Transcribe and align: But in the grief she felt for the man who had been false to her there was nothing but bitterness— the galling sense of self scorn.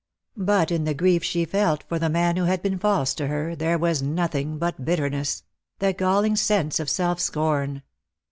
But 0.35 0.71
in 0.71 0.85
the 0.85 0.95
grief 0.95 1.23
she 1.23 1.45
felt 1.45 1.83
for 1.83 1.99
the 1.99 2.09
man 2.09 2.35
who 2.35 2.45
had 2.45 2.63
been 2.63 2.79
false 2.79 3.13
to 3.13 3.27
her 3.27 3.55
there 3.55 3.77
was 3.77 4.01
nothing 4.01 4.57
but 4.57 4.83
bitterness— 4.83 5.43
the 5.77 5.93
galling 5.93 6.35
sense 6.35 6.79
of 6.79 6.89
self 6.89 7.19
scorn. 7.19 7.83